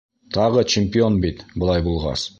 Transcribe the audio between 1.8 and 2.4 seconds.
булғас!